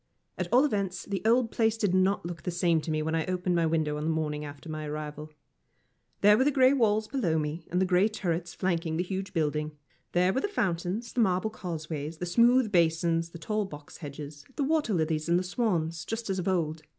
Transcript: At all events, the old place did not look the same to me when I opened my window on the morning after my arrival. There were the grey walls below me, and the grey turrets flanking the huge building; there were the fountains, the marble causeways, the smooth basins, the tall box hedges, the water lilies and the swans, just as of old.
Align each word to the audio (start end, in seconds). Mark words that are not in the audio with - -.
At 0.35 0.51
all 0.51 0.65
events, 0.65 1.05
the 1.05 1.21
old 1.25 1.51
place 1.51 1.77
did 1.77 1.93
not 1.93 2.25
look 2.25 2.41
the 2.41 2.49
same 2.49 2.81
to 2.81 2.89
me 2.89 3.03
when 3.03 3.13
I 3.13 3.23
opened 3.27 3.53
my 3.53 3.67
window 3.67 3.97
on 3.97 4.03
the 4.03 4.09
morning 4.09 4.43
after 4.43 4.67
my 4.67 4.83
arrival. 4.87 5.29
There 6.21 6.39
were 6.39 6.43
the 6.43 6.49
grey 6.49 6.73
walls 6.73 7.07
below 7.07 7.37
me, 7.37 7.67
and 7.69 7.79
the 7.79 7.85
grey 7.85 8.07
turrets 8.07 8.51
flanking 8.55 8.97
the 8.97 9.03
huge 9.03 9.31
building; 9.31 9.73
there 10.13 10.33
were 10.33 10.41
the 10.41 10.47
fountains, 10.47 11.13
the 11.13 11.19
marble 11.21 11.51
causeways, 11.51 12.17
the 12.17 12.25
smooth 12.25 12.71
basins, 12.71 13.29
the 13.29 13.37
tall 13.37 13.65
box 13.65 13.97
hedges, 13.97 14.43
the 14.55 14.63
water 14.63 14.95
lilies 14.95 15.29
and 15.29 15.37
the 15.37 15.43
swans, 15.43 16.03
just 16.03 16.31
as 16.31 16.39
of 16.39 16.47
old. 16.47 16.81